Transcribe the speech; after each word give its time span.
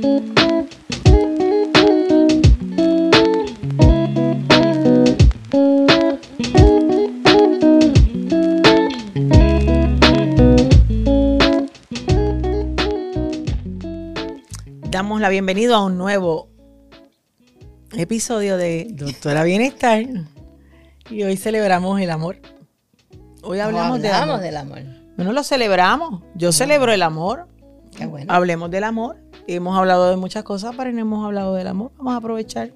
Damos 0.00 0.16
la 15.20 15.28
bienvenida 15.28 15.76
a 15.76 15.84
un 15.84 15.98
nuevo 15.98 16.48
episodio 17.92 18.56
de 18.56 18.88
Doctora 18.92 19.42
Bienestar 19.44 20.02
y 21.10 21.22
hoy 21.24 21.36
celebramos 21.36 22.00
el 22.00 22.10
amor. 22.10 22.38
Hoy 23.42 23.58
hablamos, 23.58 24.00
del, 24.00 24.12
amor. 24.12 24.40
del 24.40 24.56
amor. 24.56 24.82
Bueno, 25.16 25.32
lo 25.32 25.42
celebramos. 25.42 26.22
Yo 26.34 26.52
celebro 26.52 26.90
el 26.92 27.02
amor. 27.02 27.48
Qué 27.94 28.06
bueno. 28.06 28.32
Hablemos 28.32 28.70
del 28.70 28.84
amor. 28.84 29.29
Hemos 29.56 29.76
hablado 29.76 30.08
de 30.10 30.16
muchas 30.16 30.44
cosas, 30.44 30.74
pero 30.76 30.92
no 30.92 31.00
hemos 31.00 31.24
hablado 31.24 31.54
del 31.54 31.66
amor. 31.66 31.92
Vamos 31.96 32.14
a 32.14 32.16
aprovechar 32.18 32.72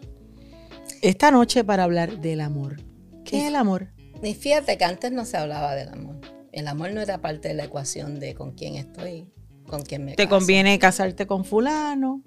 esta 1.03 1.31
noche 1.31 1.63
para 1.65 1.85
hablar 1.85 2.19
del 2.21 2.41
amor. 2.41 2.77
¿Qué 3.25 3.43
es 3.43 3.45
el 3.47 3.57
amor? 3.57 3.89
Y 4.23 4.35
fíjate 4.35 4.77
que 4.77 4.85
antes 4.85 5.13
no 5.13 5.25
se 5.25 5.37
hablaba 5.37 5.75
del 5.75 5.89
amor. 5.91 6.17
El 6.53 6.67
amor 6.67 6.93
no 6.93 7.01
era 7.01 7.19
parte 7.19 7.49
de 7.49 7.55
la 7.55 7.65
ecuación 7.65 8.19
de 8.19 8.35
con 8.35 8.53
quién 8.53 8.75
estoy, 8.77 9.29
con 9.69 9.83
quién 9.83 10.05
me 10.05 10.15
Te 10.15 10.25
caso. 10.25 10.37
conviene 10.37 10.79
casarte 10.79 11.27
con 11.27 11.45
fulano. 11.45 12.23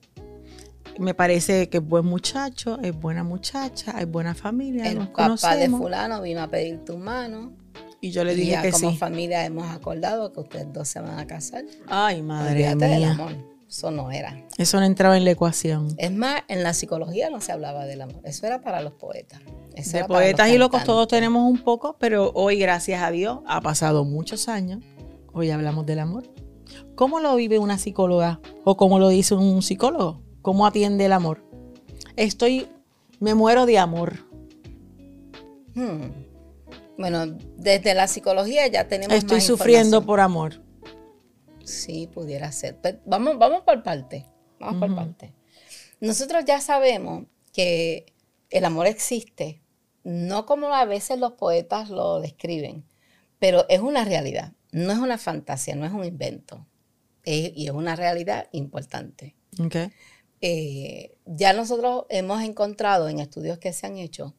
Me 0.99 1.13
parece 1.13 1.69
que 1.69 1.77
es 1.77 1.83
buen 1.85 2.05
muchacho, 2.05 2.79
es 2.81 2.97
buena 2.97 3.23
muchacha, 3.23 3.99
es 3.99 4.09
buena 4.09 4.33
familia. 4.33 4.89
El 4.89 4.97
nos 4.99 5.09
papá 5.09 5.55
de 5.55 5.69
fulano 5.69 6.21
vino 6.21 6.41
a 6.41 6.47
pedir 6.47 6.83
tu 6.85 6.97
mano. 6.97 7.53
Y 7.99 8.11
yo 8.11 8.23
le 8.23 8.33
y 8.33 8.37
dije 8.37 8.51
ya 8.51 8.61
que 8.61 8.71
como 8.71 8.91
sí. 8.91 8.97
familia 8.97 9.43
hemos 9.45 9.67
acordado 9.69 10.31
que 10.31 10.39
ustedes 10.39 10.71
dos 10.71 10.87
se 10.87 10.99
van 10.99 11.19
a 11.19 11.27
casar. 11.27 11.65
Ay, 11.87 12.21
madre 12.21 12.51
Olvídate 12.51 12.85
del 12.85 12.99
mía. 12.99 13.11
amor. 13.11 13.56
Eso 13.67 13.91
no 13.91 14.11
era. 14.11 14.45
Eso 14.57 14.79
no 14.79 14.85
entraba 14.85 15.17
en 15.17 15.25
la 15.25 15.31
ecuación. 15.31 15.93
Es 15.97 16.11
más, 16.11 16.41
en 16.47 16.63
la 16.63 16.73
psicología 16.73 17.29
no 17.29 17.41
se 17.41 17.51
hablaba 17.51 17.85
del 17.85 18.01
amor. 18.01 18.21
Eso 18.23 18.47
era 18.47 18.61
para 18.61 18.81
los 18.81 18.93
poetas. 18.93 19.41
Eso 19.75 19.97
De 19.97 20.05
poetas 20.05 20.49
y 20.49 20.57
locos 20.57 20.83
todos 20.83 21.07
tenemos 21.07 21.49
un 21.49 21.57
poco, 21.59 21.97
pero 21.99 22.31
hoy, 22.33 22.57
gracias 22.57 23.03
a 23.03 23.11
Dios, 23.11 23.39
ha 23.45 23.61
pasado 23.61 24.05
muchos 24.05 24.47
años. 24.47 24.83
Hoy 25.33 25.51
hablamos 25.51 25.85
del 25.85 25.99
amor. 25.99 26.23
¿Cómo 26.95 27.19
lo 27.19 27.35
vive 27.35 27.59
una 27.59 27.77
psicóloga? 27.77 28.39
¿O 28.63 28.77
cómo 28.77 28.99
lo 28.99 29.09
dice 29.09 29.35
un 29.35 29.61
psicólogo? 29.61 30.21
¿Cómo 30.41 30.65
atiende 30.65 31.05
el 31.05 31.13
amor? 31.13 31.43
Estoy, 32.15 32.67
me 33.19 33.35
muero 33.35 33.65
de 33.65 33.77
amor. 33.77 34.25
Hmm. 35.75 36.09
Bueno, 36.97 37.37
desde 37.57 37.93
la 37.93 38.07
psicología 38.07 38.65
ya 38.67 38.87
tenemos 38.87 39.15
Estoy 39.15 39.37
más 39.37 39.45
sufriendo 39.45 40.03
por 40.05 40.21
amor. 40.21 40.61
Sí, 41.67 42.07
pudiera 42.07 42.51
ser. 42.51 42.77
Pero 42.81 42.99
vamos, 43.05 43.37
vamos 43.37 43.61
por 43.61 43.83
parte. 43.83 44.25
Vamos 44.59 44.79
por 44.79 44.95
parte. 44.95 45.33
Nosotros 45.99 46.43
ya 46.45 46.61
sabemos 46.61 47.25
que 47.53 48.13
el 48.49 48.65
amor 48.65 48.87
existe, 48.87 49.61
no 50.03 50.45
como 50.45 50.73
a 50.73 50.85
veces 50.85 51.19
los 51.19 51.33
poetas 51.33 51.89
lo 51.89 52.19
describen, 52.21 52.85
pero 53.39 53.65
es 53.69 53.81
una 53.81 54.05
realidad. 54.05 54.53
No 54.71 54.91
es 54.91 54.99
una 54.99 55.17
fantasía, 55.17 55.75
no 55.75 55.85
es 55.85 55.91
un 55.91 56.05
invento. 56.05 56.65
Es- 57.23 57.51
y 57.55 57.65
es 57.67 57.71
una 57.73 57.95
realidad 57.95 58.47
importante. 58.51 59.35
Ok. 59.59 59.75
eh, 60.39 61.17
ya 61.25 61.51
nosotros 61.53 62.05
hemos 62.09 62.43
encontrado 62.43 63.09
en 63.09 63.17
estudios 63.19 63.57
que 63.57 63.73
se 63.73 63.87
han 63.87 63.97
hecho 63.97 64.35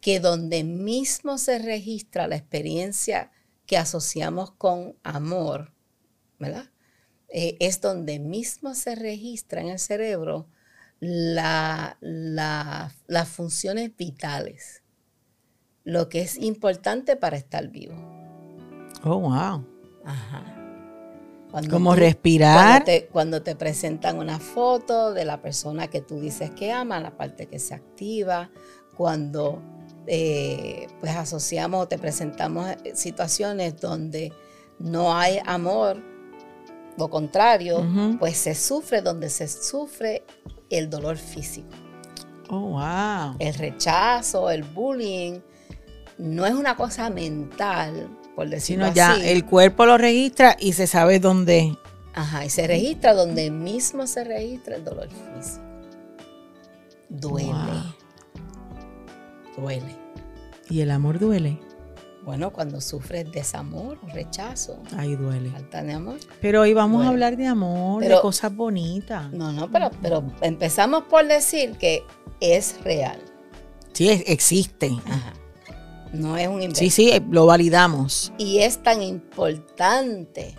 que 0.00 0.20
donde 0.20 0.62
mismo 0.62 1.36
se 1.36 1.58
registra 1.58 2.28
la 2.28 2.36
experiencia 2.36 3.32
que 3.66 3.76
asociamos 3.76 4.52
con 4.52 4.96
amor, 5.02 5.72
¿verdad? 6.42 6.66
Eh, 7.28 7.56
es 7.60 7.80
donde 7.80 8.18
mismo 8.18 8.74
se 8.74 8.94
registra 8.94 9.62
en 9.62 9.68
el 9.68 9.78
cerebro 9.78 10.46
la- 11.00 11.96
la- 12.00 12.92
las 13.06 13.28
funciones 13.28 13.96
vitales, 13.96 14.82
lo 15.84 16.08
que 16.10 16.20
es 16.20 16.36
importante 16.38 17.16
para 17.16 17.36
estar 17.38 17.68
vivo. 17.68 17.94
Oh, 19.02 19.18
wow. 19.18 19.64
Ajá. 20.04 20.44
Cuando 21.50 21.70
Como 21.70 21.94
tú- 21.94 22.00
respirar. 22.00 22.56
Cuando 22.56 22.84
te, 22.84 23.06
cuando 23.06 23.42
te 23.42 23.56
presentan 23.56 24.18
una 24.18 24.38
foto 24.38 25.12
de 25.12 25.24
la 25.24 25.42
persona 25.42 25.88
que 25.88 26.00
tú 26.00 26.20
dices 26.20 26.50
que 26.50 26.70
ama, 26.72 27.00
la 27.00 27.16
parte 27.16 27.46
que 27.46 27.58
se 27.58 27.74
activa, 27.74 28.50
cuando 28.96 29.62
eh, 30.06 30.86
pues 31.00 31.14
asociamos 31.16 31.82
o 31.84 31.88
te 31.88 31.98
presentamos 31.98 32.68
eh, 32.84 32.92
situaciones 32.94 33.80
donde 33.80 34.32
no 34.78 35.14
hay 35.16 35.38
amor, 35.46 36.02
lo 36.96 37.08
contrario, 37.10 37.86
pues 38.18 38.36
se 38.36 38.54
sufre 38.54 39.00
donde 39.02 39.30
se 39.30 39.48
sufre 39.48 40.24
el 40.70 40.90
dolor 40.90 41.16
físico. 41.16 41.68
Oh, 42.48 42.72
wow. 42.72 43.36
El 43.38 43.54
rechazo, 43.54 44.50
el 44.50 44.62
bullying, 44.62 45.40
no 46.18 46.44
es 46.44 46.52
una 46.52 46.76
cosa 46.76 47.08
mental, 47.08 48.08
por 48.36 48.48
decirlo 48.48 48.84
Sino 48.84 48.94
ya 48.94 49.12
así. 49.12 49.28
el 49.28 49.46
cuerpo 49.46 49.86
lo 49.86 49.96
registra 49.96 50.56
y 50.60 50.74
se 50.74 50.86
sabe 50.86 51.18
dónde. 51.18 51.76
Ajá, 52.14 52.44
y 52.44 52.50
se 52.50 52.66
registra 52.66 53.14
donde 53.14 53.50
mismo 53.50 54.06
se 54.06 54.24
registra 54.24 54.76
el 54.76 54.84
dolor 54.84 55.08
físico. 55.08 55.64
Duele. 57.08 57.48
Wow. 57.52 57.94
Duele. 59.56 59.96
Y 60.68 60.80
el 60.80 60.90
amor 60.90 61.18
duele. 61.18 61.58
Bueno, 62.24 62.52
cuando 62.52 62.80
sufres 62.80 63.30
desamor, 63.32 63.98
rechazo, 64.12 64.80
Ahí 64.96 65.16
duele. 65.16 65.50
falta 65.50 65.82
de 65.82 65.92
amor. 65.92 66.18
Pero 66.40 66.60
hoy 66.60 66.72
vamos 66.72 67.04
a 67.04 67.08
hablar 67.08 67.36
de 67.36 67.46
amor, 67.46 68.02
de 68.04 68.20
cosas 68.20 68.54
bonitas. 68.54 69.32
No, 69.32 69.50
no, 69.52 69.68
pero, 69.70 69.90
pero 70.00 70.22
empezamos 70.40 71.02
por 71.04 71.26
decir 71.26 71.72
que 71.78 72.04
es 72.40 72.80
real. 72.84 73.20
Sí, 73.92 74.08
es- 74.08 74.22
existe. 74.28 74.90
Ajá. 75.06 75.32
No 76.12 76.36
es 76.36 76.46
un 76.46 76.54
invento. 76.56 76.78
Sí, 76.78 76.90
sí, 76.90 77.10
eh, 77.10 77.22
lo 77.30 77.46
validamos. 77.46 78.32
Y 78.38 78.58
es 78.58 78.82
tan 78.82 79.02
importante 79.02 80.54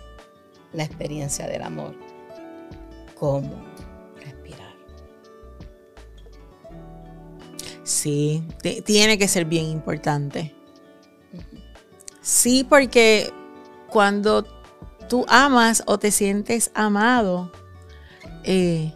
la 0.74 0.84
experiencia 0.84 1.46
del 1.46 1.62
amor 1.62 1.94
como 3.18 3.50
respirar. 4.20 4.74
Sí, 7.84 8.42
te- 8.62 8.82
tiene 8.82 9.16
que 9.16 9.28
ser 9.28 9.44
bien 9.44 9.66
importante. 9.66 10.54
Sí, 12.24 12.64
porque 12.66 13.30
cuando 13.90 14.46
tú 15.10 15.26
amas 15.28 15.82
o 15.84 15.98
te 15.98 16.10
sientes 16.10 16.70
amado, 16.72 17.52
eh, 18.44 18.94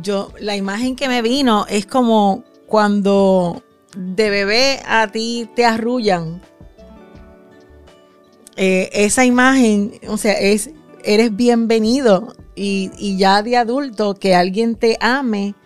yo, 0.00 0.32
la 0.38 0.54
imagen 0.54 0.94
que 0.94 1.08
me 1.08 1.22
vino 1.22 1.66
es 1.68 1.86
como 1.86 2.44
cuando 2.68 3.64
de 3.96 4.30
bebé 4.30 4.80
a 4.86 5.08
ti 5.08 5.50
te 5.56 5.64
arrullan. 5.64 6.40
Eh, 8.54 8.90
esa 8.92 9.24
imagen, 9.24 9.98
o 10.06 10.16
sea, 10.16 10.34
es, 10.34 10.70
eres 11.02 11.34
bienvenido 11.34 12.32
y, 12.54 12.92
y 12.96 13.18
ya 13.18 13.42
de 13.42 13.56
adulto 13.56 14.14
que 14.14 14.36
alguien 14.36 14.76
te 14.76 14.96
ame, 15.00 15.56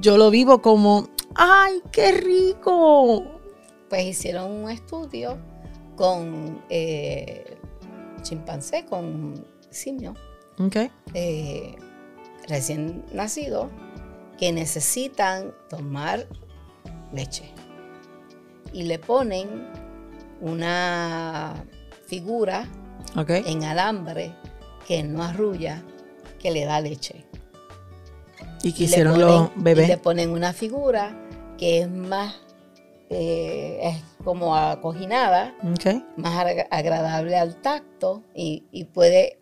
yo 0.00 0.16
lo 0.16 0.30
vivo 0.30 0.62
como, 0.62 1.08
¡ay, 1.34 1.82
qué 1.90 2.12
rico! 2.12 3.24
Pues 3.88 4.04
hicieron 4.04 4.52
un 4.52 4.70
estudio 4.70 5.53
con 5.96 6.62
eh, 6.68 7.56
chimpancé, 8.22 8.84
con 8.86 9.44
simio, 9.70 10.14
eh, 11.14 11.76
recién 12.48 13.04
nacido, 13.12 13.70
que 14.38 14.52
necesitan 14.52 15.52
tomar 15.68 16.26
leche. 17.12 17.50
Y 18.72 18.84
le 18.84 18.98
ponen 18.98 19.68
una 20.40 21.54
figura 22.06 22.66
en 23.46 23.64
alambre 23.64 24.34
que 24.86 25.02
no 25.02 25.22
arrulla, 25.22 25.82
que 26.40 26.50
le 26.50 26.64
da 26.64 26.80
leche. 26.80 27.24
Y 28.62 28.68
le 28.68 28.74
quisieron 28.74 29.14
ponen- 29.14 29.20
los 29.26 29.50
y 29.50 29.58
le 29.58 29.62
bebés. 29.62 29.98
ponen 29.98 30.30
una 30.30 30.52
figura 30.52 31.16
que 31.58 31.80
es 31.82 31.90
más, 31.90 32.34
eh, 33.14 33.78
es 33.82 34.02
como 34.24 34.56
acojinada, 34.56 35.54
Ok. 35.62 36.02
más 36.16 36.36
agra- 36.38 36.66
agradable 36.70 37.36
al 37.36 37.60
tacto 37.62 38.22
y, 38.34 38.64
y 38.72 38.84
puede 38.84 39.38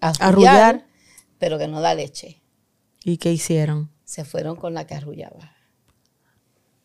arrullar, 0.00 0.28
Arrullar. 0.28 0.86
pero 1.38 1.58
que 1.58 1.68
no 1.68 1.80
da 1.80 1.94
leche. 1.94 2.42
¿Y 3.04 3.18
qué 3.18 3.32
hicieron? 3.32 3.90
Se 4.04 4.24
fueron 4.24 4.56
con 4.56 4.74
la 4.74 4.86
que 4.86 4.94
arrullaba. 4.94 5.52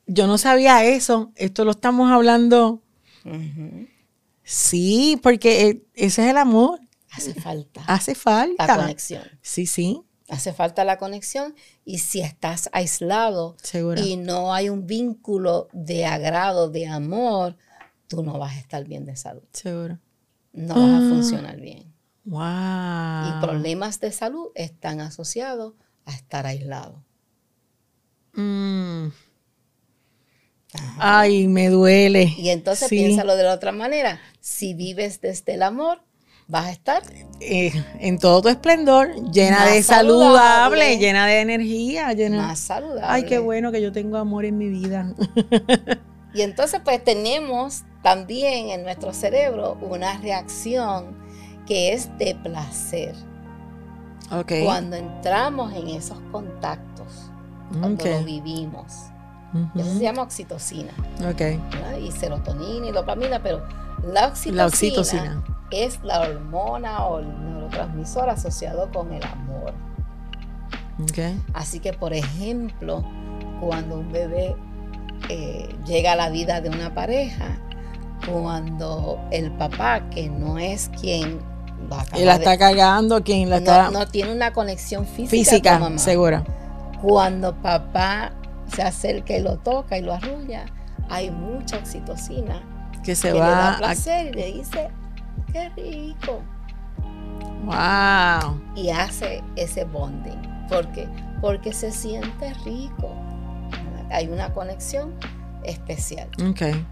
Yo 0.05 0.25
no 0.27 0.37
sabía 0.37 0.83
eso. 0.83 1.31
Esto 1.35 1.65
lo 1.65 1.71
estamos 1.71 2.11
hablando. 2.11 2.81
Sí, 4.43 5.19
porque 5.21 5.67
eh, 5.67 5.83
ese 5.93 6.23
es 6.23 6.29
el 6.31 6.37
amor. 6.37 6.79
Hace 7.11 7.33
falta 7.33 7.81
Hace 7.87 8.13
la 8.13 8.19
falta. 8.19 8.75
conexión. 8.77 9.23
Sí, 9.41 9.65
sí, 9.65 10.01
Hace 10.29 10.53
falta 10.53 10.83
la 10.83 10.97
conexión 10.97 11.55
y 11.85 11.97
si 11.99 12.21
estás 12.21 12.69
aislado 12.71 13.55
y 13.97 14.15
no 14.17 14.53
hay 14.53 14.69
un 14.69 14.85
vínculo 14.85 15.67
de 15.73 16.05
agrado, 16.05 16.69
de 16.69 16.85
amor, 16.87 17.57
tú 18.07 18.23
no 18.23 18.37
vas 18.37 18.55
a 18.55 18.59
estar 18.59 18.83
bien 18.85 19.05
de 19.05 19.15
salud. 19.15 19.43
Seguro. 19.53 19.99
No 20.53 20.75
vas 20.75 20.83
a 20.89 20.97
Ah. 20.97 21.09
funcionar 21.09 21.59
bien. 21.59 21.93
Wow. 22.25 22.41
Y 22.41 23.41
problemas 23.41 23.99
de 23.99 24.11
salud 24.11 24.49
están 24.53 25.01
asociados 25.01 25.73
a 26.05 26.11
estar 26.13 26.45
aislado. 26.45 27.03
Mm. 28.33 29.07
Ay, 30.99 31.47
me 31.47 31.69
duele. 31.69 32.31
Y 32.37 32.49
entonces 32.49 32.89
piénsalo 32.89 33.35
de 33.35 33.43
la 33.43 33.53
otra 33.55 33.71
manera. 33.71 34.19
Si 34.39 34.75
vives 34.75 35.21
desde 35.21 35.55
el 35.55 35.63
amor, 35.63 36.03
vas 36.49 36.65
a 36.65 36.71
estar 36.71 37.03
eh, 37.39 37.71
en 37.99 38.17
todo 38.17 38.41
tu 38.41 38.49
esplendor, 38.49 39.13
llena 39.31 39.67
de 39.67 39.83
saludable, 39.83 40.97
llena 40.97 41.27
de 41.27 41.41
energía, 41.41 42.11
llena 42.13 42.47
más 42.47 42.59
saludable. 42.59 43.05
Ay, 43.05 43.23
qué 43.23 43.37
bueno 43.37 43.71
que 43.71 43.81
yo 43.81 43.91
tengo 43.91 44.17
amor 44.17 44.45
en 44.45 44.57
mi 44.57 44.67
vida. 44.67 45.13
y 46.33 46.41
entonces 46.41 46.81
pues 46.83 47.03
tenemos 47.03 47.83
también 48.01 48.69
en 48.69 48.83
nuestro 48.83 49.13
cerebro 49.13 49.77
una 49.79 50.17
reacción 50.17 51.15
que 51.67 51.93
es 51.93 52.09
de 52.17 52.35
placer. 52.35 53.13
Okay. 54.31 54.65
Cuando 54.65 54.95
entramos 54.95 55.71
en 55.75 55.87
esos 55.89 56.19
contactos, 56.31 57.31
cuando 57.79 58.05
lo 58.05 58.23
vivimos. 58.23 59.11
Eso 59.75 59.93
se 59.93 59.99
llama 59.99 60.23
oxitocina. 60.23 60.91
Okay. 61.31 61.59
Y 62.03 62.11
serotonina 62.11 62.87
y 62.87 62.91
dopamina, 62.91 63.41
pero 63.41 63.67
la 64.03 64.27
oxitocina, 64.27 65.43
es 65.71 65.99
la 66.03 66.21
hormona 66.21 67.05
o 67.05 67.19
el 67.19 67.27
neurotransmisor 67.27 68.29
asociado 68.29 68.91
con 68.91 69.13
el 69.13 69.23
amor. 69.23 69.73
Okay. 71.03 71.41
Así 71.53 71.79
que, 71.79 71.93
por 71.93 72.13
ejemplo, 72.13 73.03
cuando 73.61 73.99
un 73.99 74.11
bebé 74.11 74.55
eh, 75.29 75.75
llega 75.85 76.13
a 76.13 76.15
la 76.15 76.29
vida 76.29 76.61
de 76.61 76.69
una 76.69 76.93
pareja, 76.93 77.57
cuando 78.29 79.19
el 79.31 79.51
papá, 79.51 80.09
que 80.09 80.29
no 80.29 80.57
es 80.57 80.89
quien 80.99 81.39
y 82.15 82.23
la 82.23 82.35
está 82.35 82.57
cagando, 82.57 83.23
quien 83.23 83.49
la 83.49 83.59
no, 83.59 83.71
está. 83.71 83.91
No 83.91 84.07
tiene 84.07 84.33
una 84.33 84.51
conexión 84.53 85.05
física. 85.05 85.29
Física, 85.29 85.79
con 85.79 85.97
segura. 85.99 86.43
Cuando 87.01 87.55
papá 87.55 88.33
se 88.73 88.83
acerca 88.83 89.35
y 89.35 89.41
lo 89.41 89.57
toca 89.57 89.97
y 89.97 90.01
lo 90.01 90.13
arrulla, 90.13 90.65
hay 91.09 91.31
mucha 91.31 91.77
oxitocina 91.77 92.61
que 93.03 93.15
se 93.15 93.31
que 93.31 93.39
va 93.39 93.47
le 93.47 93.51
da 93.51 93.77
placer 93.77 94.27
y 94.27 94.33
le 94.33 94.51
dice, 94.51 94.89
qué 95.51 95.69
rico. 95.69 96.43
Wow. 97.63 98.61
Y 98.75 98.89
hace 98.89 99.43
ese 99.55 99.83
bonding. 99.83 100.41
¿Por 100.67 100.91
qué? 100.91 101.07
Porque 101.41 101.73
se 101.73 101.91
siente 101.91 102.53
rico. 102.65 103.15
Hay 104.11 104.27
una 104.27 104.53
conexión 104.53 105.17
especial. 105.63 106.29
Okay. 106.51 106.85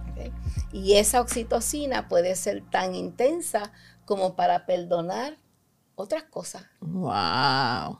Y 0.71 0.95
esa 0.95 1.21
oxitocina 1.21 2.07
puede 2.07 2.35
ser 2.35 2.63
tan 2.69 2.95
intensa 2.95 3.71
como 4.05 4.35
para 4.35 4.65
perdonar 4.65 5.37
otras 5.95 6.23
cosas. 6.23 6.63
Wow. 6.81 7.99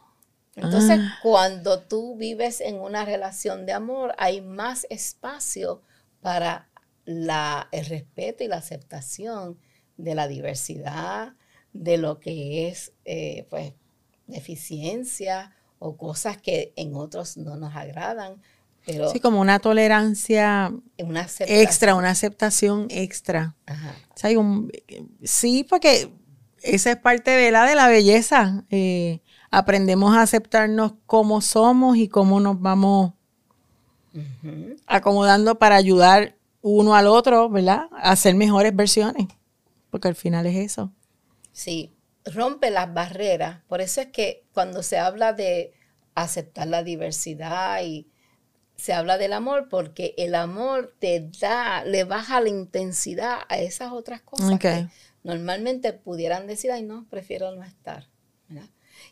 Entonces, 0.55 0.99
ah. 1.01 1.19
cuando 1.21 1.81
tú 1.81 2.17
vives 2.17 2.61
en 2.61 2.79
una 2.79 3.05
relación 3.05 3.65
de 3.65 3.73
amor, 3.73 4.13
hay 4.17 4.41
más 4.41 4.87
espacio 4.89 5.81
para 6.21 6.69
la, 7.05 7.69
el 7.71 7.85
respeto 7.85 8.43
y 8.43 8.47
la 8.47 8.57
aceptación 8.57 9.57
de 9.97 10.15
la 10.15 10.27
diversidad, 10.27 11.33
de 11.73 11.97
lo 11.97 12.19
que 12.19 12.67
es 12.67 12.93
eh, 13.05 13.45
pues, 13.49 13.73
deficiencia 14.27 15.55
o 15.79 15.97
cosas 15.97 16.37
que 16.37 16.73
en 16.75 16.95
otros 16.95 17.37
no 17.37 17.57
nos 17.57 17.75
agradan. 17.75 18.41
Pero 18.85 19.11
sí, 19.11 19.19
como 19.19 19.41
una 19.41 19.59
tolerancia 19.59 20.73
una 20.97 21.27
extra, 21.39 21.95
una 21.95 22.09
aceptación 22.09 22.87
extra. 22.89 23.55
Ajá. 23.65 23.93
sí, 25.23 25.65
porque 25.69 26.09
esa 26.61 26.91
es 26.91 26.97
parte 26.97 27.31
de 27.31 27.51
la, 27.51 27.65
de 27.65 27.75
la 27.75 27.89
belleza. 27.89 28.63
Eh, 28.69 29.19
aprendemos 29.51 30.15
a 30.15 30.21
aceptarnos 30.21 30.93
como 31.05 31.41
somos 31.41 31.97
y 31.97 32.07
cómo 32.07 32.39
nos 32.39 32.59
vamos 32.59 33.13
acomodando 34.87 35.59
para 35.59 35.75
ayudar 35.75 36.35
uno 36.61 36.95
al 36.95 37.07
otro, 37.07 37.49
¿verdad? 37.49 37.87
A 37.91 38.15
ser 38.15 38.35
mejores 38.35 38.75
versiones, 38.75 39.27
porque 39.97 40.09
al 40.09 40.15
final 40.15 40.45
es 40.45 40.55
eso. 40.55 40.93
Sí, 41.51 41.95
rompe 42.23 42.69
las 42.69 42.93
barreras. 42.93 43.63
Por 43.67 43.81
eso 43.81 44.01
es 44.01 44.07
que 44.07 44.45
cuando 44.53 44.83
se 44.83 44.99
habla 44.99 45.33
de 45.33 45.73
aceptar 46.13 46.67
la 46.67 46.83
diversidad 46.83 47.81
y 47.83 48.07
se 48.75 48.93
habla 48.93 49.17
del 49.17 49.33
amor, 49.33 49.69
porque 49.69 50.13
el 50.19 50.35
amor 50.35 50.95
te 50.99 51.31
da, 51.39 51.83
le 51.83 52.03
baja 52.03 52.39
la 52.41 52.49
intensidad 52.49 53.39
a 53.49 53.57
esas 53.57 53.91
otras 53.91 54.21
cosas 54.21 54.59
que 54.59 54.87
normalmente 55.23 55.93
pudieran 55.93 56.45
decir, 56.45 56.71
ay 56.71 56.83
no, 56.83 57.07
prefiero 57.09 57.51
no 57.55 57.63
estar. 57.63 58.07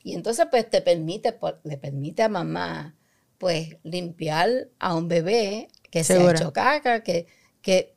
Y 0.03 0.13
entonces 0.13 0.45
pues 0.51 0.69
te 0.69 0.81
permite, 0.81 1.35
le 1.63 1.77
permite 1.77 2.21
a 2.21 2.29
mamá 2.29 2.95
pues 3.39 3.77
limpiar 3.81 4.69
a 4.77 4.95
un 4.95 5.07
bebé 5.07 5.67
que 5.89 6.03
se 6.03 6.13
ha 6.13 6.31
hecho 6.31 6.53
caca, 6.53 7.01
que, 7.01 7.25
que... 7.63 7.94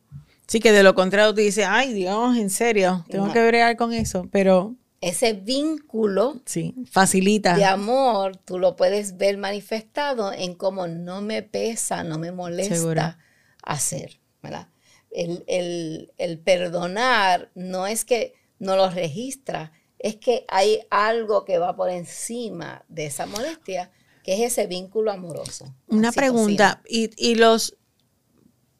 Sí, 0.48 0.60
que 0.60 0.72
de 0.72 0.82
lo 0.82 0.94
contrario 0.94 1.34
tú 1.34 1.40
dices, 1.40 1.66
ay 1.68 1.92
Dios, 1.92 2.36
en 2.36 2.50
serio, 2.50 3.04
tengo 3.08 3.32
que 3.32 3.46
bregar 3.46 3.76
con 3.76 3.92
eso, 3.92 4.28
pero... 4.32 4.74
Ese 5.00 5.32
vínculo 5.34 6.40
sí, 6.44 6.74
facilita. 6.90 7.54
de 7.54 7.64
amor, 7.64 8.36
tú 8.36 8.58
lo 8.58 8.74
puedes 8.74 9.16
ver 9.16 9.38
manifestado 9.38 10.32
en 10.32 10.56
cómo 10.56 10.88
no 10.88 11.20
me 11.20 11.44
pesa, 11.44 12.02
no 12.02 12.18
me 12.18 12.32
molesta 12.32 13.18
hacer, 13.62 14.18
¿verdad? 14.42 14.68
El, 15.12 15.44
el, 15.46 16.12
el 16.18 16.40
perdonar 16.40 17.52
no 17.54 17.86
es 17.86 18.04
que 18.04 18.34
no 18.58 18.74
lo 18.74 18.90
registra, 18.90 19.70
es 19.98 20.16
que 20.16 20.44
hay 20.48 20.80
algo 20.90 21.44
que 21.44 21.58
va 21.58 21.76
por 21.76 21.90
encima 21.90 22.84
de 22.88 23.06
esa 23.06 23.26
molestia, 23.26 23.92
que 24.22 24.34
es 24.34 24.52
ese 24.52 24.66
vínculo 24.66 25.10
amoroso. 25.10 25.74
Una 25.86 26.12
pregunta, 26.12 26.82
y, 26.86 27.34
los 27.36 27.77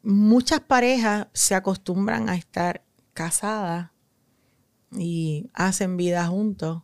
muchas 0.03 0.61
parejas 0.61 1.27
se 1.33 1.55
acostumbran 1.55 2.29
a 2.29 2.35
estar 2.35 2.83
casadas 3.13 3.91
y 4.91 5.49
hacen 5.53 5.97
vida 5.97 6.25
juntos, 6.27 6.83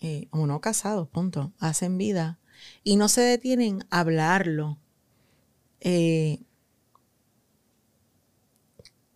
eh, 0.00 0.28
o 0.30 0.46
no 0.46 0.60
casados, 0.60 1.08
punto, 1.08 1.52
hacen 1.58 1.98
vida, 1.98 2.38
y 2.82 2.96
no 2.96 3.08
se 3.08 3.20
detienen 3.20 3.84
a 3.90 4.00
hablarlo. 4.00 4.78
Eh, 5.80 6.40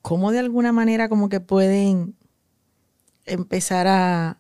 ¿Cómo 0.01 0.33
de 0.33 0.41
alguna 0.41 0.73
manera 0.73 1.09
como 1.09 1.29
que 1.29 1.41
pueden 1.41 2.17
empezar 3.25 3.87
a, 3.89 4.39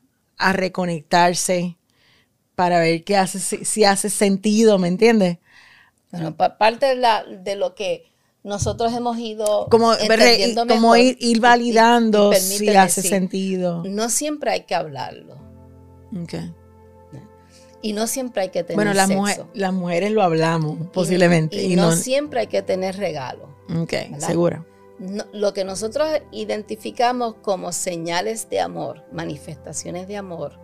reconectarse 0.54 1.78
para 2.56 2.80
ver 2.80 3.04
qué 3.04 3.16
hace, 3.16 3.38
si, 3.38 3.84
hace 3.84 4.10
sentido, 4.10 4.76
¿me 4.76 4.88
entiendes? 4.88 5.38
Bueno, 6.10 6.36
parte 6.36 6.86
de, 6.86 6.96
la, 6.96 7.22
de 7.24 7.54
lo 7.54 7.76
que 7.76 8.11
nosotros 8.44 8.92
hemos 8.92 9.18
ido 9.18 9.68
como, 9.70 9.92
como 10.68 10.96
ir, 10.96 11.40
validando 11.40 12.32
si 12.32 12.68
hace 12.70 13.02
sentido. 13.02 13.82
No 13.84 14.08
siempre 14.08 14.50
hay 14.50 14.62
que 14.62 14.74
hablarlo. 14.74 15.36
Okay. 16.24 16.52
Y 17.84 17.94
no 17.94 18.06
siempre 18.06 18.42
hay 18.42 18.48
que 18.50 18.62
tener 18.62 18.76
Bueno, 18.76 18.94
las, 18.94 19.10
las 19.54 19.72
mujeres 19.72 20.12
lo 20.12 20.22
hablamos, 20.22 20.78
posiblemente. 20.92 21.60
Y, 21.62 21.74
no, 21.74 21.92
siempre 21.92 22.40
hay 22.40 22.46
que 22.46 22.62
tener 22.62 22.96
regalo. 22.96 23.56
Ok, 23.74 23.92
segura 24.18 24.64
lo 25.32 25.52
que 25.52 25.64
nosotros 25.64 26.08
identificamos 26.30 27.34
como 27.42 27.72
señales 27.72 28.48
de 28.50 28.60
amor, 28.60 29.04
manifestaciones 29.10 30.06
de 30.06 30.16
amor, 30.16 30.58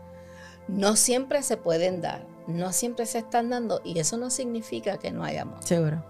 no 0.69 0.97
siempre 0.97 1.43
se 1.43 1.57
pueden 1.57 2.01
dar, 2.01 2.27
no 2.47 2.73
siempre 2.73 3.07
se 3.07 3.19
están 3.19 3.51
dando 3.51 3.81
y 3.85 3.99
eso 3.99 4.17
no 4.17 4.31
significa 4.31 4.99
que 4.99 5.11
no 5.11 5.25
hay 5.25 5.39
amor. 5.39 5.59
Seguro. 5.65 6.05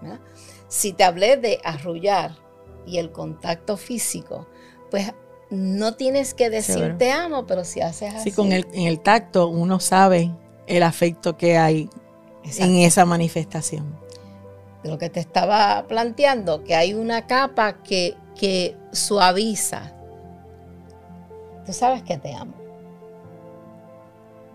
Si 0.69 0.93
te 0.93 1.03
hablé 1.03 1.35
de 1.35 1.59
arrullar 1.65 2.37
y 2.85 2.97
el 2.97 3.11
contacto 3.11 3.75
físico, 3.75 4.47
pues 4.89 5.11
no 5.49 5.95
tienes 5.95 6.33
que 6.33 6.49
decir 6.49 6.97
te 6.97 7.11
amo, 7.11 7.45
pero 7.45 7.65
si 7.65 7.81
haces 7.81 8.13
así. 8.13 8.29
Sí, 8.29 8.35
con 8.35 8.53
el, 8.53 8.65
en 8.71 8.87
el 8.87 9.01
tacto 9.01 9.47
uno 9.47 9.81
sabe 9.81 10.31
el 10.67 10.83
afecto 10.83 11.35
que 11.35 11.57
hay 11.57 11.89
en 12.57 12.75
esa 12.77 13.03
manifestación 13.05 13.99
de 14.83 14.89
lo 14.89 14.97
que 14.97 15.09
te 15.09 15.19
estaba 15.19 15.85
planteando, 15.87 16.63
que 16.63 16.75
hay 16.75 16.93
una 16.93 17.27
capa 17.27 17.81
que, 17.83 18.15
que 18.39 18.77
suaviza. 18.91 19.93
Tú 21.65 21.73
sabes 21.73 22.03
que 22.03 22.17
te 22.17 22.33
amo. 22.33 22.53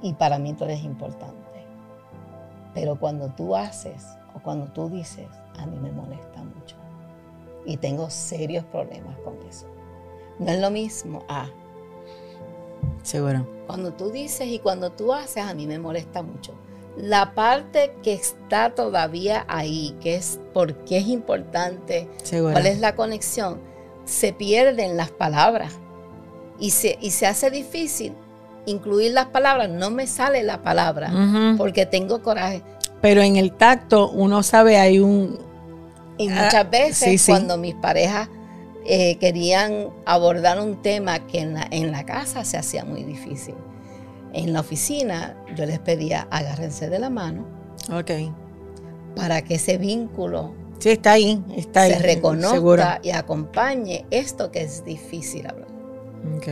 Y 0.02 0.14
para 0.14 0.38
mí 0.38 0.54
tú 0.54 0.64
eres 0.64 0.82
importante. 0.82 1.34
Pero 2.72 2.98
cuando 2.98 3.28
tú 3.28 3.54
haces 3.54 4.06
o 4.34 4.40
cuando 4.40 4.66
tú 4.72 4.88
dices, 4.88 5.26
a 5.58 5.66
mí 5.66 5.78
me 5.78 5.90
molesta 5.90 6.42
mucho. 6.42 6.76
Y 7.64 7.76
tengo 7.78 8.10
serios 8.10 8.64
problemas 8.64 9.16
con 9.18 9.40
eso. 9.48 9.66
No 10.38 10.50
es 10.50 10.60
lo 10.60 10.70
mismo 10.70 11.24
a. 11.28 11.48
Seguro. 13.02 13.46
Cuando 13.66 13.92
tú 13.92 14.10
dices 14.10 14.48
y 14.48 14.58
cuando 14.58 14.90
tú 14.90 15.12
haces, 15.12 15.44
a 15.44 15.54
mí 15.54 15.66
me 15.66 15.78
molesta 15.78 16.22
mucho 16.22 16.52
la 16.96 17.34
parte 17.34 17.94
que 18.02 18.14
está 18.14 18.74
todavía 18.74 19.44
ahí, 19.48 19.96
que 20.00 20.14
es 20.14 20.38
por 20.52 20.74
qué 20.84 20.98
es 20.98 21.08
importante, 21.08 22.08
cuál 22.30 22.66
es 22.66 22.78
la 22.78 22.94
conexión, 22.94 23.60
se 24.04 24.32
pierde 24.32 24.84
en 24.84 24.96
las 24.96 25.10
palabras 25.10 25.78
y 26.58 26.70
se, 26.70 26.98
y 27.00 27.10
se 27.10 27.26
hace 27.26 27.50
difícil 27.50 28.14
incluir 28.66 29.12
las 29.12 29.26
palabras, 29.26 29.68
no 29.68 29.90
me 29.90 30.06
sale 30.06 30.42
la 30.42 30.62
palabra 30.62 31.10
Ujú. 31.12 31.58
porque 31.58 31.84
tengo 31.84 32.22
coraje. 32.22 32.62
Pero 33.04 33.20
en 33.20 33.36
el 33.36 33.52
tacto 33.52 34.08
uno 34.08 34.42
sabe 34.42 34.78
hay 34.78 34.98
un... 34.98 35.38
Y 36.16 36.30
Ah, 36.30 36.44
muchas 36.44 36.70
veces 36.70 36.96
sí, 36.96 37.18
sí. 37.18 37.30
cuando 37.32 37.58
mis 37.58 37.74
parejas 37.74 38.30
eh, 38.86 39.16
querían 39.18 39.88
abordar 40.06 40.58
un 40.58 40.80
tema 40.80 41.18
que 41.26 41.40
en 41.40 41.52
la, 41.52 41.66
en 41.70 41.92
la 41.92 42.06
casa 42.06 42.44
se 42.46 42.56
hacía 42.56 42.82
muy 42.86 43.02
difícil. 43.02 43.54
En 44.32 44.54
la 44.54 44.60
oficina 44.60 45.36
yo 45.54 45.66
les 45.66 45.78
pedía 45.80 46.26
agárrense 46.30 46.88
de 46.88 46.98
la 46.98 47.10
mano 47.10 47.44
Ok. 47.92 48.10
para 49.14 49.42
que 49.42 49.56
ese 49.56 49.76
vínculo 49.76 50.54
Sí, 50.78 50.88
está 50.92 51.12
ahí, 51.12 51.44
está 51.56 51.82
ahí. 51.82 51.92
se 51.92 51.98
reconozca 51.98 52.54
Seguro. 52.54 52.82
y 53.02 53.10
acompañe 53.10 54.06
esto 54.10 54.50
que 54.50 54.62
es 54.62 54.82
difícil 54.82 55.46
hablar. 55.46 55.68
Ok. 56.38 56.48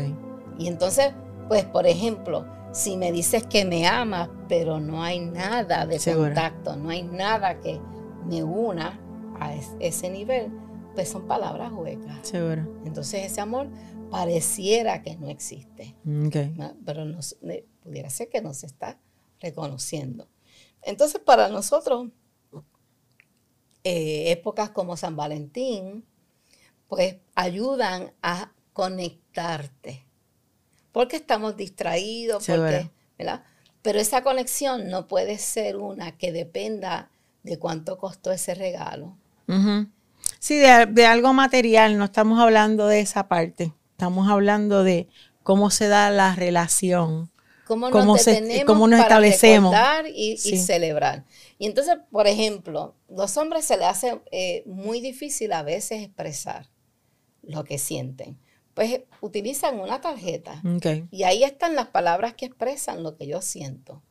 Y 0.59 0.69
entonces, 0.69 1.13
pues 1.49 1.65
por 1.65 1.87
ejemplo, 1.87 2.45
si 2.73 2.97
me 2.97 3.13
dices 3.13 3.47
que 3.47 3.65
me 3.65 3.87
amas, 3.87 4.29
pero 4.49 4.81
no 4.81 5.03
hay 5.03 5.21
nada 5.21 5.87
de 5.87 5.99
Seguro. 5.99 6.27
contacto, 6.29 6.77
no 6.77 6.89
hay 6.91 7.03
nada 7.03 7.61
que 7.61 7.81
me 8.27 8.43
una 8.43 8.99
a 9.39 9.55
es- 9.55 9.73
ese 9.81 10.09
nivel, 10.11 10.51
pues 10.95 11.09
son 11.09 11.27
palabras 11.27 11.73
huecas. 11.73 12.27
Seguro. 12.27 12.81
Entonces 12.85 13.31
ese 13.31 13.41
amor 13.41 13.69
pareciera 14.11 15.03
que 15.03 15.17
no 15.17 15.29
existe. 15.29 15.97
¿no? 16.05 16.75
pero 16.85 17.05
ne- 17.05 17.65
pudiera 17.83 18.09
ser 18.11 18.29
que 18.29 18.41
no 18.41 18.55
se 18.55 18.67
está 18.67 18.99
reconociendo. 19.41 20.29
Entonces 20.83 21.21
para 21.21 21.49
nosotros, 21.49 22.09
eh, 23.85 24.31
épocas 24.31 24.71
como 24.71 24.97
San 24.97 25.17
Valentín, 25.17 26.05
pues 26.89 27.17
ayudan 27.35 28.13
a 28.23 28.53
conectarte, 28.73 30.07
porque 30.93 31.17
estamos 31.17 31.57
distraídos, 31.57 32.45
Seguro. 32.45 32.71
porque, 32.71 32.91
¿verdad? 33.19 33.43
Pero 33.83 33.99
esa 33.99 34.23
conexión 34.23 34.89
no 34.89 35.09
puede 35.09 35.39
ser 35.39 35.77
una 35.77 36.13
que 36.17 36.31
dependa 36.33 37.11
de 37.43 37.59
cuánto 37.59 37.99
costó 37.99 38.31
ese 38.31 38.55
regalo. 38.55 39.17
Sí, 40.39 40.57
de, 40.57 40.87
de 40.87 41.07
algo 41.07 41.33
material, 41.33 41.99
no 41.99 42.05
estamos 42.05 42.39
hablando 42.41 42.87
de 42.87 43.01
esa 43.01 43.29
parte. 43.29 43.73
Estamos 43.93 44.29
hablando 44.31 44.83
de 44.85 45.09
cómo 45.43 45.71
se 45.71 45.89
da 45.89 46.11
la 46.11 46.35
relación. 46.35 47.31
cómo 47.67 47.91
cómo 47.91 48.15
nos 48.15 48.23
se- 48.23 48.33
detenemos 48.33 48.65
cómo 48.67 48.87
nos 48.89 48.99
para 49.01 49.09
establecemos. 49.09 49.75
y, 50.15 50.33
y 50.33 50.37
Sí. 50.37 50.59
celebrar. 50.59 51.25
Y 51.59 51.67
entonces, 51.67 51.97
por 52.11 52.27
ejemplo, 52.27 52.95
los 53.09 53.37
hombres 53.37 53.65
se 53.65 53.77
les 53.77 53.87
hace 53.87 54.21
eh, 54.31 54.63
muy 54.67 55.01
difícil 55.01 55.53
a 55.53 55.63
veces 55.63 56.03
expresar 56.03 56.67
lo 57.43 57.65
que 57.65 57.79
sienten. 57.79 58.39
Pues 58.75 59.03
utilizan 59.21 59.79
una 59.81 60.01
tarjeta 60.01 60.63
y 61.11 61.25
ahí 61.25 61.45
están 61.45 61.75
las 61.75 61.89
palabras 61.89 62.35
que 62.35 62.47
expresan 62.47 63.03
lo 63.03 63.17
que 63.17 63.27
yo 63.27 63.43
siento. 63.43 64.03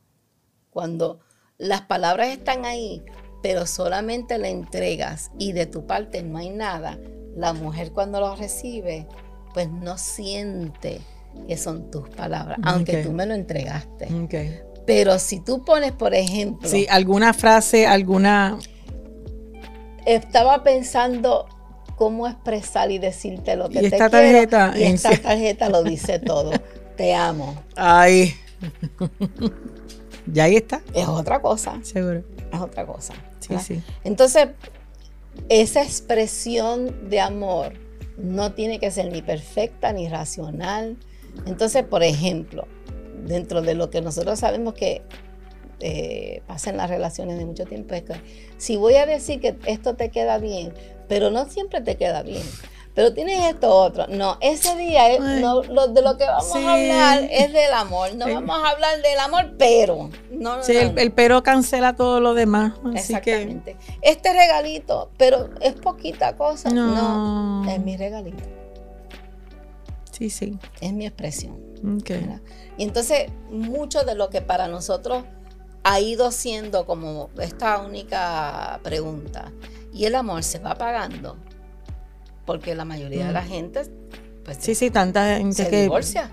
Cuando 0.70 1.20
las 1.58 1.82
palabras 1.82 2.28
están 2.28 2.64
ahí, 2.64 3.02
pero 3.42 3.66
solamente 3.66 4.38
le 4.38 4.50
entregas 4.50 5.32
y 5.38 5.52
de 5.52 5.66
tu 5.66 5.86
parte 5.86 6.22
no 6.22 6.38
hay 6.38 6.50
nada, 6.50 6.98
la 7.36 7.52
mujer 7.52 7.92
cuando 7.92 8.20
lo 8.20 8.36
recibe, 8.36 9.08
pues 9.52 9.68
no 9.68 9.98
siente 9.98 11.00
que 11.48 11.56
son 11.56 11.90
tus 11.90 12.08
palabras, 12.10 12.58
aunque 12.62 13.02
tú 13.02 13.12
me 13.12 13.26
lo 13.26 13.34
entregaste. 13.34 14.06
ok. 14.06 14.34
Pero 14.86 15.18
si 15.18 15.40
tú 15.40 15.64
pones, 15.64 15.92
por 15.92 16.14
ejemplo, 16.14 16.68
Sí, 16.68 16.86
alguna 16.90 17.32
frase, 17.32 17.86
alguna... 17.86 18.58
estaba 20.06 20.62
pensando 20.62 21.46
cómo 21.96 22.26
expresar 22.26 22.90
y 22.90 22.98
decirte 22.98 23.56
lo 23.56 23.68
que 23.68 23.78
Y 23.78 23.80
te 23.90 23.96
esta 23.96 24.10
quiero, 24.10 24.10
tarjeta, 24.10 24.72
y 24.76 24.82
esta 24.84 25.16
tarjeta 25.16 25.68
lo 25.68 25.82
dice 25.82 26.18
todo. 26.18 26.52
Te 26.96 27.14
amo. 27.14 27.62
Ay. 27.74 28.34
ya 30.26 30.44
ahí 30.44 30.56
está. 30.56 30.82
Es 30.94 31.08
otra 31.08 31.40
cosa. 31.40 31.78
Seguro. 31.82 32.22
Es 32.52 32.60
otra 32.60 32.86
cosa. 32.86 33.14
Sí, 33.40 33.54
sí. 33.58 33.82
Entonces, 34.04 34.48
esa 35.48 35.82
expresión 35.82 37.08
de 37.08 37.20
amor 37.20 37.72
no 38.18 38.52
tiene 38.52 38.78
que 38.78 38.90
ser 38.90 39.10
ni 39.10 39.22
perfecta 39.22 39.92
ni 39.92 40.08
racional. 40.08 40.96
Entonces, 41.46 41.82
por 41.84 42.02
ejemplo, 42.02 42.68
dentro 43.26 43.62
de 43.62 43.74
lo 43.74 43.90
que 43.90 44.02
nosotros 44.02 44.38
sabemos 44.38 44.74
que 44.74 45.02
eh, 45.84 46.42
pasa 46.46 46.70
en 46.70 46.76
las 46.78 46.88
relaciones 46.88 47.36
de 47.38 47.44
mucho 47.44 47.64
tiempo, 47.66 47.94
es 47.94 48.02
que 48.04 48.14
si 48.56 48.76
voy 48.76 48.94
a 48.94 49.04
decir 49.06 49.40
que 49.40 49.56
esto 49.66 49.94
te 49.94 50.10
queda 50.10 50.38
bien, 50.38 50.72
pero 51.08 51.30
no 51.30 51.44
siempre 51.50 51.80
te 51.80 51.96
queda 51.96 52.22
bien. 52.22 52.42
Pero 52.94 53.14
tienes 53.14 53.42
esto 53.48 53.74
otro. 53.74 54.06
No, 54.08 54.36
ese 54.42 54.76
día 54.76 55.10
es- 55.10 55.18
no, 55.20 55.62
lo- 55.62 55.88
de 55.88 56.02
lo 56.02 56.18
que 56.18 56.26
vamos 56.26 56.52
Sí. 56.52 56.62
a 56.62 56.74
hablar 56.74 57.26
es 57.30 57.50
del 57.50 57.72
amor. 57.72 58.14
No 58.16 58.26
Sí. 58.26 58.32
vamos 58.34 58.62
a 58.62 58.68
hablar 58.68 59.00
del 59.00 59.18
amor, 59.18 59.54
pero. 59.58 60.10
No, 60.30 60.56
no, 60.58 60.62
Sí, 60.62 60.74
no, 60.74 60.80
el, 60.80 60.98
el 60.98 61.10
pero 61.12 61.42
cancela 61.42 61.96
todo 61.96 62.20
lo 62.20 62.34
demás. 62.34 62.74
Así 62.94 63.14
que. 63.22 63.32
Exactamente. 63.32 63.76
Este 64.02 64.34
regalito, 64.34 65.10
pero 65.16 65.48
es 65.62 65.72
poquita 65.72 66.36
cosa. 66.36 66.68
No. 66.68 67.62
No, 67.64 67.70
es 67.70 67.80
mi 67.80 67.96
regalito, 67.96 68.44
Sí, 70.10 70.28
sí. 70.28 70.58
es 70.80 70.92
mi 70.92 71.06
expresión. 71.06 71.54
Ok. 71.98 72.10
¿verdad? 72.10 72.40
Y 72.76 72.82
entonces, 72.84 73.30
mucho 73.50 74.04
de 74.04 74.14
lo 74.14 74.28
que 74.30 74.42
para 74.42 74.68
nosotros 74.68 75.24
ha 75.84 76.00
ido 76.00 76.30
siendo 76.30 76.86
como 76.86 77.30
esta 77.38 77.78
única 77.78 78.80
pregunta, 78.82 79.52
y 79.92 80.04
el 80.06 80.14
amor 80.14 80.42
se 80.42 80.58
va 80.58 80.74
pagando, 80.74 81.36
porque 82.46 82.74
la 82.74 82.84
mayoría 82.84 83.26
de 83.26 83.32
la 83.32 83.42
gente 83.42 83.82
pues, 84.44 84.58
Sí, 84.60 84.74
sí, 84.74 84.90
tanta 84.90 85.36
gente 85.38 85.64
se 85.64 85.70
que. 85.70 85.82
divorcia. 85.82 86.30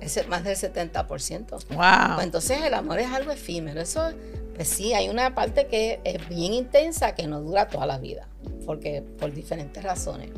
Es 0.00 0.26
más 0.28 0.44
del 0.44 0.56
70%. 0.56 1.50
Wow. 1.50 2.14
Pues 2.14 2.24
entonces 2.24 2.62
el 2.62 2.72
amor 2.72 2.98
es 3.00 3.08
algo 3.08 3.32
efímero. 3.32 3.80
Eso, 3.80 4.10
pues 4.54 4.68
sí, 4.68 4.94
hay 4.94 5.08
una 5.08 5.34
parte 5.34 5.66
que 5.66 6.00
es 6.04 6.26
bien 6.28 6.54
intensa 6.54 7.14
que 7.14 7.26
no 7.26 7.40
dura 7.40 7.68
toda 7.68 7.86
la 7.86 7.98
vida, 7.98 8.28
porque 8.64 9.02
por 9.02 9.32
diferentes 9.32 9.82
razones. 9.82 10.30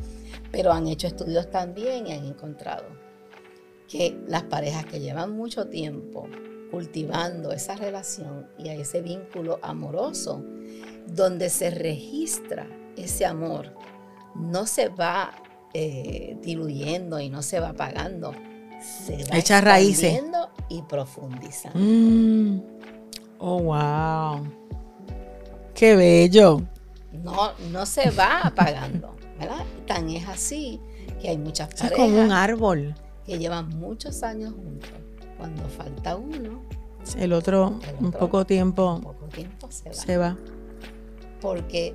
Pero 0.51 0.73
han 0.73 0.89
hecho 0.89 1.07
estudios 1.07 1.51
también 1.51 2.07
y 2.07 2.13
han 2.13 2.27
encontrado 2.27 2.85
que 3.89 4.19
las 4.27 4.43
parejas 4.45 4.85
que 4.87 5.01
llevan 5.01 5.33
mucho 5.33 5.69
tiempo 5.69 6.29
cultivando 6.73 7.53
esa 7.53 7.77
relación 7.77 8.49
y 8.59 8.71
a 8.71 8.75
ese 8.75 9.03
vínculo 9.03 9.61
amoroso, 9.63 10.43
donde 11.07 11.51
se 11.51 11.71
registra 11.71 12.67
ese 12.97 13.27
amor, 13.27 13.77
no 14.35 14.67
se 14.67 14.89
va 14.89 15.35
eh, 15.75 16.37
diluyendo 16.43 17.21
y 17.21 17.29
no 17.29 17.43
se 17.43 17.61
va 17.61 17.69
apagando, 17.69 18.33
se 19.07 19.23
va 19.31 19.37
Echa 19.39 19.61
raíces. 19.61 20.21
y 20.71 20.81
profundizando. 20.83 21.79
Mm. 21.79 22.63
Oh, 23.39 23.61
wow. 23.63 24.47
Qué 25.75 25.95
bello. 25.95 26.63
No, 27.13 27.53
no 27.71 27.85
se 27.85 28.11
va 28.11 28.41
apagando, 28.43 29.15
¿verdad? 29.39 29.65
Tan 29.87 30.09
es 30.09 30.27
así 30.27 30.81
que 31.21 31.29
hay 31.29 31.37
muchas 31.39 31.69
Eso 31.75 31.85
es 31.85 31.91
parejas 31.91 32.07
como 32.11 32.23
un 32.25 32.33
árbol. 32.33 32.95
que 33.27 33.39
llevan 33.39 33.69
muchos 33.79 34.23
años 34.23 34.55
juntos. 34.55 34.89
Cuando 35.43 35.69
falta 35.69 36.15
uno, 36.17 36.63
El 37.17 37.33
otro, 37.33 37.81
El 37.99 38.05
un 38.07 38.13
poco 38.13 38.45
tiempo, 38.47 39.01
poco 39.03 39.27
tiempo 39.27 39.69
se 39.73 39.89
va. 39.89 39.95
se 39.95 40.17
va. 40.17 40.37
Porque 41.41 41.95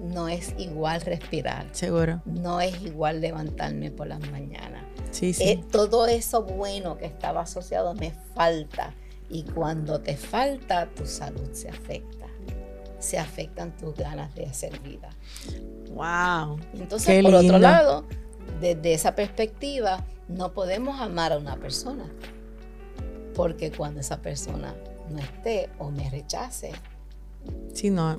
no 0.00 0.28
es 0.28 0.52
igual 0.58 1.00
respirar, 1.02 1.68
Seguro. 1.70 2.20
no 2.24 2.60
es 2.60 2.82
igual 2.82 3.20
levantarme 3.20 3.92
por 3.92 4.08
las 4.08 4.18
mañanas. 4.32 4.82
Sí, 5.12 5.32
sí. 5.32 5.44
Eh, 5.44 5.64
todo 5.70 6.06
eso 6.08 6.42
bueno 6.42 6.98
que 6.98 7.06
estaba 7.06 7.42
asociado 7.42 7.94
me 7.94 8.10
falta. 8.34 8.92
Y 9.30 9.44
cuando 9.44 10.00
te 10.00 10.16
falta, 10.16 10.88
tu 10.90 11.06
salud 11.06 11.52
se 11.52 11.68
afecta. 11.68 12.26
Se 12.98 13.16
afectan 13.18 13.76
tus 13.76 13.94
ganas 13.94 14.34
de 14.34 14.46
hacer 14.46 14.76
vida. 14.80 15.10
wow. 15.94 16.58
Entonces, 16.74 17.06
Qué 17.06 17.22
por 17.22 17.34
otro 17.34 17.58
lado, 17.60 18.04
desde 18.60 18.92
esa 18.94 19.14
perspectiva, 19.14 20.04
no 20.28 20.52
podemos 20.52 21.00
amar 21.00 21.32
a 21.32 21.38
una 21.38 21.56
persona. 21.56 22.10
Porque 23.34 23.70
cuando 23.70 24.00
esa 24.00 24.18
persona 24.20 24.74
no 25.10 25.18
esté 25.18 25.68
o 25.78 25.90
me 25.90 26.08
rechace, 26.10 26.72
Si 27.74 27.90
no, 27.90 28.18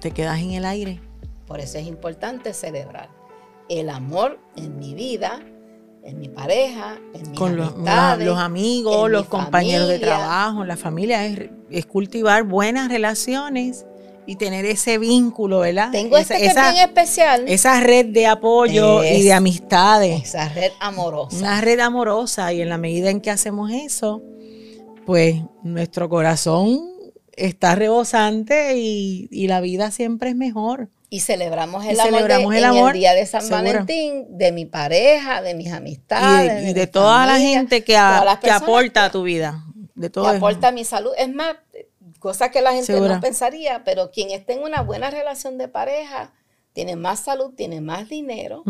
te 0.00 0.10
quedas 0.10 0.40
en 0.40 0.52
el 0.52 0.64
aire. 0.64 1.00
por 1.46 1.60
eso 1.60 1.78
es 1.78 1.86
importante 1.86 2.52
celebrar 2.54 3.08
el 3.68 3.88
amor 3.90 4.38
en 4.56 4.78
mi 4.78 4.94
vida, 4.94 5.40
en 6.04 6.18
mi 6.18 6.28
pareja, 6.28 6.98
en 7.14 7.30
mis 7.30 7.38
Con 7.38 7.56
los, 7.56 7.72
amigos, 8.38 9.10
los 9.10 9.26
compañeros 9.26 9.88
de 9.88 9.98
trabajo, 9.98 10.64
la 10.64 10.76
familia. 10.76 11.24
Es, 11.26 11.50
es 11.70 11.86
cultivar 11.86 12.42
buenas 12.44 12.90
relaciones 12.90 13.86
y 14.26 14.36
tener 14.36 14.64
ese 14.66 14.98
vínculo, 14.98 15.60
¿verdad? 15.60 15.90
Tengo 15.92 16.16
esa, 16.18 16.34
este 16.36 16.52
que 16.52 16.60
es 16.60 16.72
bien 16.72 16.88
especial. 16.88 17.44
esa 17.48 17.80
red 17.80 18.06
de 18.06 18.26
apoyo 18.26 19.02
y 19.02 19.08
Es- 19.08 19.24
de 19.24 19.32
amistades. 19.32 20.24
esa 20.24 20.48
red 20.50 20.72
amorosa. 20.80 21.36
Una 21.38 21.60
red 21.62 21.80
amorosa 21.80 22.52
y 22.52 22.60
en 22.60 22.68
la 22.68 22.78
medida 22.78 23.10
en 23.10 23.20
que 23.22 23.30
hacemos 23.30 23.70
eso, 23.70 24.22
pues 25.06 25.36
nuestro 25.62 26.08
corazón 26.08 26.80
está 27.36 27.74
rebosante 27.74 28.76
y, 28.76 29.28
y 29.30 29.48
la 29.48 29.60
vida 29.60 29.90
siempre 29.90 30.30
es 30.30 30.36
mejor. 30.36 30.88
Y 31.10 31.20
celebramos 31.20 31.84
el, 31.84 31.96
Y 31.96 32.00
amor, 32.00 32.28
de- 32.28 32.34
el 32.42 32.54
en 32.58 32.64
amor, 32.64 32.92
el 32.92 32.98
día 33.00 33.12
de 33.14 33.24
San 33.26 33.42
seguro. 33.42 33.62
Valentín, 33.62 34.26
de 34.36 34.50
mi 34.52 34.64
pareja, 34.64 35.42
de 35.42 35.54
mis 35.54 35.66
Y 35.68 35.70
amistades. 35.70 36.64
de, 36.64 36.70
y 36.70 36.74
de 36.74 36.86
toda 36.88 37.24
la 37.26 37.38
gente 37.38 37.84
que, 37.84 37.96
a- 37.96 38.18
aporta 38.52 39.04
a 39.04 39.10
tu 39.12 39.22
vida. 39.22 39.64
De 39.94 40.10
todo 40.10 40.28
que 40.30 40.36
aporta 40.38 40.68
a 40.68 40.72
mi 40.72 40.84
salud. 40.84 41.12
Es 41.16 41.32
más, 41.32 41.54
cosa 42.18 42.50
que 42.50 42.60
la 42.62 42.70
gente 42.72 42.86
Segura. 42.92 43.14
no 43.16 43.20
pensaría, 43.20 43.84
pero 43.84 44.10
quien 44.10 44.30
esté 44.32 44.54
en 44.54 44.62
una 44.64 44.80
buena 44.82 45.10
relación 45.10 45.56
de 45.56 45.68
pareja 45.68 46.32
tiene 46.72 46.96
más 46.96 47.20
salud, 47.20 47.52
tiene 47.54 47.80
más 47.80 48.08
dinero 48.08 48.64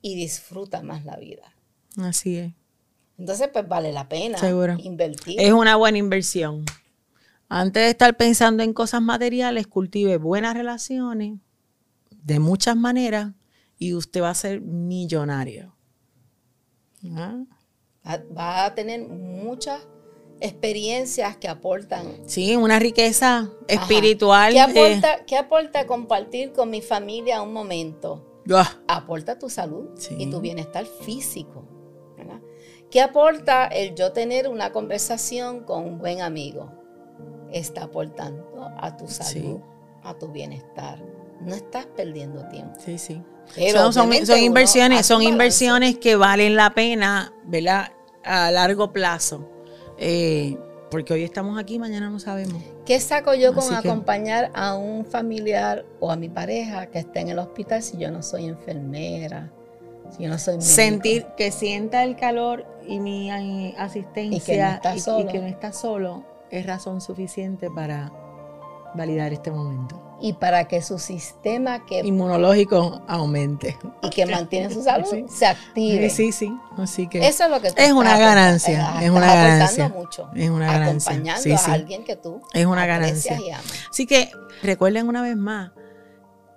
y 0.00 0.14
disfruta 0.14 0.82
más 0.82 1.04
la 1.04 1.16
vida. 1.16 1.52
Así 1.98 2.36
es. 2.38 2.52
Entonces, 3.22 3.50
pues 3.52 3.68
vale 3.68 3.92
la 3.92 4.08
pena 4.08 4.36
Seguro. 4.36 4.74
invertir. 4.80 5.40
Es 5.40 5.52
una 5.52 5.76
buena 5.76 5.96
inversión. 5.96 6.64
Antes 7.48 7.84
de 7.84 7.90
estar 7.90 8.16
pensando 8.16 8.64
en 8.64 8.72
cosas 8.72 9.00
materiales, 9.00 9.68
cultive 9.68 10.16
buenas 10.16 10.56
relaciones 10.56 11.38
de 12.10 12.40
muchas 12.40 12.74
maneras 12.74 13.30
y 13.78 13.94
usted 13.94 14.22
va 14.22 14.30
a 14.30 14.34
ser 14.34 14.60
millonario. 14.60 15.72
Ah, 17.14 17.44
Va, 18.36 18.64
a 18.64 18.74
tener 18.74 19.06
muchas 19.06 19.80
experiencias 20.40 21.36
que 21.36 21.46
aportan. 21.46 22.08
Sí, 22.26 22.56
una 22.56 22.80
riqueza 22.80 23.52
espiritual. 23.68 24.52
¿Qué 24.52 24.58
eh, 24.58 24.62
aporta, 24.62 25.24
¿Qué 25.26 25.36
aporta 25.36 25.86
compartir 25.86 26.50
con 26.50 26.70
mi 26.70 26.82
familia 26.82 27.40
un 27.40 27.52
momento? 27.52 28.42
ah, 28.52 28.80
aporta 28.88 29.38
tu 29.38 29.48
salud 29.48 29.90
Sí. 29.96 30.16
y 30.18 30.28
tu 30.28 30.40
bienestar 30.40 30.86
físico. 30.86 31.68
¿Verdad? 32.16 32.40
¿Qué 32.90 33.00
aporta 33.00 33.66
el 33.66 33.94
yo 33.94 34.12
tener 34.12 34.48
una 34.48 34.72
conversación 34.72 35.64
con 35.64 35.84
un 35.84 35.98
buen 35.98 36.20
amigo? 36.20 36.70
Está 37.52 37.84
aportando 37.84 38.70
a 38.78 38.96
tu 38.96 39.06
salud, 39.08 39.60
a 40.02 40.14
tu 40.14 40.28
bienestar. 40.28 41.02
No 41.40 41.54
estás 41.54 41.86
perdiendo 41.86 42.46
tiempo. 42.48 42.78
sí, 42.78 42.98
sí. 42.98 43.22
Pero 43.56 43.90
son, 43.92 44.10
inversiones, 44.38 45.04
son 45.04 45.22
inversiones 45.22 45.98
que 45.98 46.14
valen 46.16 46.54
la 46.54 46.70
pena, 46.70 47.32
¿verdad? 47.44 47.92
A 48.24 48.50
largo 48.52 48.92
plazo. 48.92 49.48
Eh, 49.98 50.56
porque 50.90 51.12
hoy 51.12 51.24
estamos 51.24 51.58
aquí, 51.58 51.78
mañana 51.78 52.08
no 52.08 52.20
sabemos. 52.20 52.62
¿Qué 52.86 53.00
saco 53.00 53.34
yo 53.34 53.52
con 53.52 53.64
Así 53.64 53.82
que- 53.82 53.88
acompañar 53.88 54.50
a 54.54 54.76
un 54.76 55.04
familiar 55.04 55.84
o 56.00 56.10
a 56.10 56.16
mi 56.16 56.28
pareja 56.28 56.86
que 56.86 57.00
está 57.00 57.20
en 57.20 57.28
el 57.30 57.38
hospital 57.38 57.82
si 57.82 57.96
yo 57.98 58.10
no 58.10 58.22
soy 58.22 58.46
enfermera? 58.46 59.50
Si 60.16 60.22
yo 60.24 60.28
no 60.28 60.38
soy 60.38 60.54
médico? 60.56 60.70
Sentir 60.72 61.26
que 61.36 61.50
sienta 61.50 62.04
el 62.04 62.16
calor 62.16 62.66
y 62.86 63.00
mi 63.00 63.30
asistencia 63.76 64.74
está 64.82 64.96
y- 64.96 65.26
que 65.26 65.38
no 65.40 65.46
está 65.46 65.72
solo 65.72 66.24
es 66.50 66.66
razón 66.66 67.00
suficiente 67.00 67.68
para 67.74 68.12
validar 68.94 69.32
este 69.32 69.50
momento. 69.50 69.98
Y 70.20 70.34
para 70.34 70.68
que 70.68 70.82
su 70.82 71.00
sistema 71.00 71.84
que, 71.84 71.98
Inmunológico 72.00 73.02
aumente. 73.08 73.76
y 74.02 74.10
que 74.10 74.24
mantiene 74.26 74.72
su 74.72 74.82
salud 74.82 75.08
Sí. 75.10 75.24
se 75.28 75.46
active. 75.46 76.10
Sí, 76.10 76.30
sí, 76.30 76.46
sí. 76.46 76.56
Así 76.78 77.08
que 77.08 77.26
Eso 77.26 77.44
es 77.44 77.50
lo 77.50 77.60
que 77.60 77.70
tú 77.70 77.74
Es 77.78 77.90
una 77.90 78.16
ganancia, 78.18 78.94
es 79.02 79.10
una 79.10 79.34
ganancia. 79.34 79.88
mucho. 79.88 80.30
Es 80.36 80.48
una 80.50 80.66
ganancia, 80.66 81.12
Acompañando 81.12 81.42
sí, 81.42 81.56
sí. 81.56 81.70
a 81.70 81.74
alguien 81.74 82.04
que 82.04 82.14
tú 82.16 82.40
Es 82.52 82.66
una 82.66 82.86
ganancia. 82.86 83.36
y 83.40 83.50
amas. 83.50 83.64
Así 83.90 84.06
que 84.06 84.30
recuerden 84.62 85.08
una 85.08 85.22
vez 85.22 85.36
más, 85.36 85.72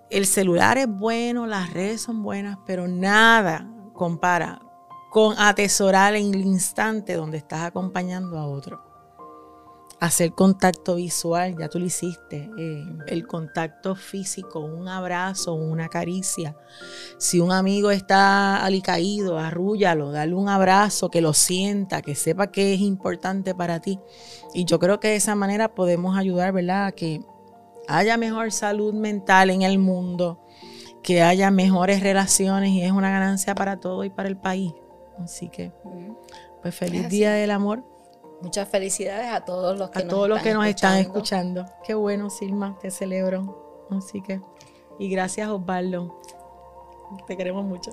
el 0.09 0.25
celular 0.25 0.77
es 0.77 0.87
bueno, 0.87 1.47
las 1.47 1.73
redes 1.73 2.01
son 2.01 2.23
buenas, 2.23 2.57
pero 2.65 2.87
nada 2.87 3.67
compara 3.93 4.61
con 5.11 5.33
atesorar 5.39 6.15
en 6.15 6.33
el 6.33 6.41
instante 6.41 7.13
donde 7.13 7.37
estás 7.37 7.61
acompañando 7.61 8.37
a 8.37 8.45
otro. 8.45 8.83
Hacer 10.01 10.33
contacto 10.33 10.95
visual, 10.95 11.55
ya 11.57 11.69
tú 11.69 11.79
lo 11.79 11.85
hiciste. 11.85 12.49
eh, 12.57 12.83
el 13.07 13.25
contacto 13.25 13.95
físico, 13.95 14.59
un 14.59 14.89
abrazo, 14.89 15.53
una 15.53 15.87
caricia. 15.87 16.57
Si 17.17 17.39
un 17.39 17.53
amigo 17.53 17.91
está 17.91 18.63
alicaído, 18.63 19.39
arrúllalo, 19.39 20.11
dale 20.11 20.35
un 20.35 20.49
abrazo, 20.49 21.09
que 21.09 21.21
lo 21.21 21.31
sienta, 21.31 22.01
que 22.01 22.13
sepa 22.13 22.51
que 22.51 22.73
es 22.73 22.81
importante 22.81 23.55
para 23.55 23.79
ti. 23.79 23.99
Y 24.53 24.65
yo 24.65 24.79
creo 24.79 24.99
que 24.99 25.07
de 25.07 25.15
esa 25.15 25.33
manera 25.33 25.73
podemos 25.73 26.17
ayudar, 26.17 26.51
¿verdad? 26.51 26.87
A 26.87 26.91
que 26.91 27.21
haya 27.87 28.17
mejor 28.17 28.51
salud 28.51 28.93
mental 28.93 29.49
en 29.49 29.61
el 29.61 29.79
mundo, 29.79 30.45
que 31.03 31.21
haya 31.21 31.51
mejores 31.51 32.01
relaciones 32.01 32.71
y 32.71 32.81
es 32.81 32.91
una 32.91 33.09
ganancia 33.09 33.55
para 33.55 33.79
todo 33.79 34.03
y 34.03 34.09
para 34.09 34.29
el 34.29 34.37
país. 34.37 34.73
Así 35.23 35.49
que, 35.49 35.71
pues 36.61 36.75
feliz. 36.75 37.07
Día 37.09 37.31
del 37.31 37.51
Amor 37.51 37.83
Muchas 38.41 38.67
felicidades 38.67 39.29
a 39.31 39.45
todos 39.45 39.77
los 39.77 39.89
que 39.89 39.99
a 39.99 40.01
nos 40.03 40.09
todos 40.09 40.29
los 40.29 40.39
que 40.41 40.49
están 40.49 40.61
nos 40.61 40.69
están 40.69 40.97
escuchando. 40.99 41.65
Qué 41.83 41.93
bueno, 41.93 42.29
Silma, 42.29 42.77
te 42.79 42.91
celebro. 42.91 43.87
Así 43.89 44.21
que, 44.21 44.41
y 44.99 45.09
gracias, 45.09 45.49
Osvaldo. 45.49 46.21
Te 47.27 47.37
queremos 47.37 47.63
mucho. 47.65 47.91